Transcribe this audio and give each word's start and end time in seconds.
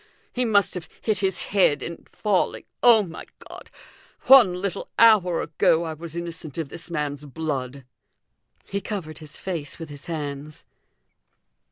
He 0.33 0.45
must 0.45 0.73
have 0.73 0.89
hit 0.99 1.19
his 1.19 1.41
head 1.53 1.83
in 1.83 2.07
falling. 2.11 2.63
Oh, 2.81 3.03
my 3.03 3.25
God! 3.47 3.69
one 4.23 4.55
little 4.55 4.89
hour 4.97 5.43
a 5.43 5.47
go 5.59 5.83
I 5.83 5.93
was 5.93 6.15
innocent 6.15 6.57
of 6.57 6.69
this 6.69 6.89
man's 6.89 7.25
blood!" 7.25 7.83
He 8.67 8.81
covered 8.81 9.19
his 9.19 9.37
face 9.37 9.77
with 9.77 9.89
his 9.89 10.07
hands. 10.07 10.63